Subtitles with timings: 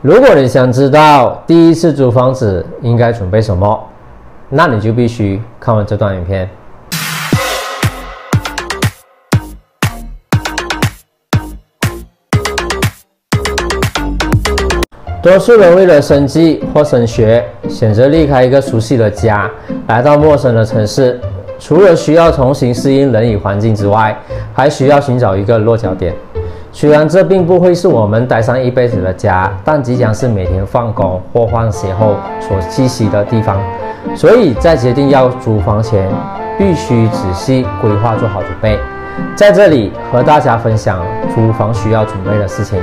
[0.00, 3.84] 如果你想知道第一次租房子应该准备什么，
[4.48, 6.48] 那你就必须看完这段影片。
[15.20, 19.50] 多数人为了生计或升学，选择离开一个熟悉的家，
[19.88, 21.20] 来到陌生的城市。
[21.58, 24.16] 除了需要重新适应人与环境之外，
[24.54, 26.14] 还需要寻找一个落脚点。
[26.70, 33.58] 虽然这并不会是我们待上一辈子的家，但即将是每天放工或放学后所栖息的地方。
[34.14, 36.08] 所以在决定要租房前，
[36.58, 38.78] 必须仔细规划，做好准备。
[39.34, 41.04] 在这里和大家分享
[41.34, 42.78] 租房需要准备的事情：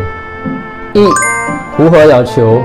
[0.94, 1.06] 一、
[1.78, 2.60] 符合要求，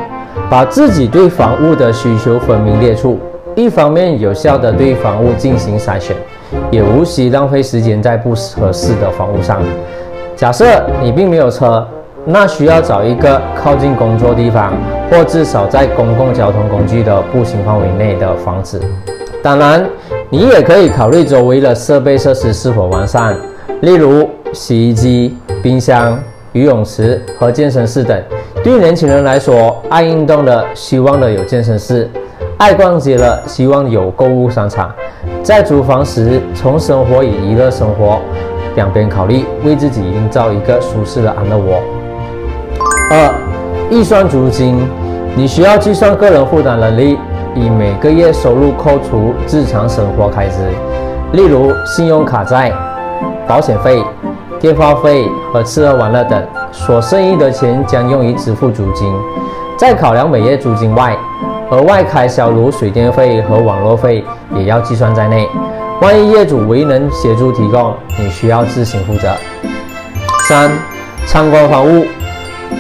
[0.49, 3.21] 把自己对房屋的需求分明列出，
[3.55, 6.17] 一方面有效地对房屋进行筛选，
[6.71, 9.63] 也无需浪费时间在不合适的房屋上。
[10.41, 10.65] 假设
[11.03, 11.87] 你并没有车，
[12.25, 14.73] 那需要找一个靠近工作地方，
[15.11, 18.81] 或至少在公共交通工具的步行范围内的房子。
[19.43, 19.85] 当然，
[20.31, 23.37] 你也可以考虑周围的设备设施是否完善，
[23.83, 26.19] 例如洗衣机、冰箱、
[26.53, 28.19] 游泳池和健身室等。
[28.65, 32.09] 对年轻人来说，爱运动的希望的有健身室，
[32.57, 34.91] 爱逛街的希望有购物商场。
[35.43, 38.19] 在租房时，从生活与娱乐生活。
[38.81, 41.83] 两边考虑，为自己营造一个舒适的安乐窝。
[43.11, 43.31] 二、
[43.91, 44.89] 预算租金，
[45.37, 47.19] 你需要计算个人负担能力，
[47.55, 50.57] 以每个月收入扣除日常生活开支，
[51.33, 52.73] 例如信用卡债、
[53.47, 54.03] 保险费、
[54.59, 56.43] 电话费和吃喝玩乐等。
[56.73, 59.13] 所剩余的钱将用于支付租金。
[59.77, 61.15] 在考量每月租金外，
[61.71, 64.25] 额外开销如水电费和网络费
[64.55, 65.47] 也要计算在内。
[66.01, 69.29] 万一业主未能协助提供，你需要自行负责。
[70.49, 70.71] 三、
[71.27, 72.07] 参观房屋，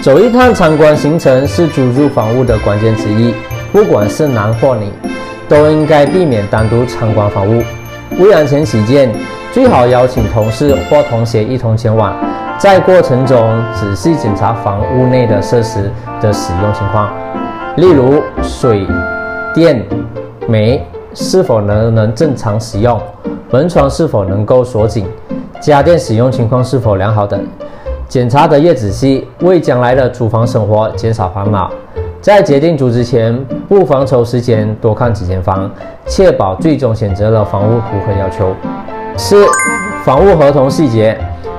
[0.01, 3.35] 走一趟参观行程是租住房屋的关键之一。
[3.73, 4.87] 不管是男或女，
[5.51, 7.63] 都应该避免单独参观房屋。
[8.19, 9.13] 为安全起见，
[9.53, 12.17] 最好邀请同事或同学一同前往，
[12.59, 15.93] 在过程中仔细检查房屋内的设施
[16.23, 17.13] 的使用情况，
[17.77, 18.87] 例如水
[19.55, 19.87] 电
[20.49, 20.83] 煤。
[21.15, 23.01] 是否能能正常使用？
[23.51, 25.07] 门窗是否能够锁紧？
[25.61, 27.45] 家电使用情况是否良好等，
[28.09, 31.71] 检查得越仔细，为将来的租房生活减少烦恼。
[32.21, 33.39] 在决定租之前，
[33.69, 35.71] 不妨抽时间多看几间房，
[36.07, 38.55] 确保最终选择的房屋符合要求。
[39.17, 39.45] 四、
[40.05, 41.19] 房屋合同细节，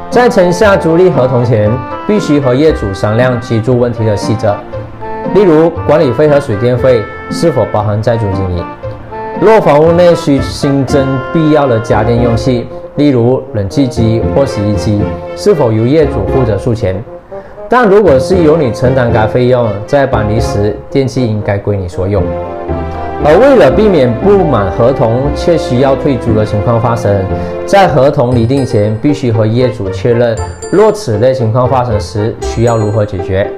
[0.10, 1.70] 在签下租赁合同前，
[2.08, 4.56] 必须和业主商量居住问题的细则，
[5.36, 8.64] 例如管理费和水电费是否包含在租金里。
[9.42, 11.04] 若房屋内需新增
[11.34, 15.02] 必要的家电用器，例如冷气机或洗衣机，
[15.36, 17.04] 是否由业主负责出钱？
[17.68, 22.22] 但如果是由你承担该费用，在搬离时电器应该归你所有。
[23.26, 27.26] 而为了避免不满合同却需要退租的情况发生，
[27.66, 30.38] 在合同拟定前必须和业主确认，
[30.72, 33.52] 若此类情况发生时需要如何解决。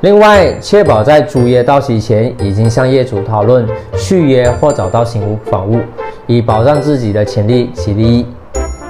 [0.00, 3.66] 另外，确保在租约到期前已经向业主讨论
[3.96, 5.80] 续约或找到新屋房屋，
[6.28, 8.24] 以保障自己的权利及利益。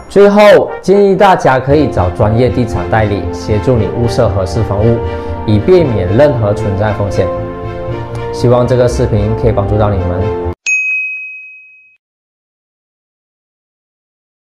[0.07, 4.99] 最后，建议大家可以找专业地产代理协助你物色合适房屋，
[5.47, 7.27] 以避免任何存在风险。
[8.31, 10.48] 希望这个视频可以帮助到你们。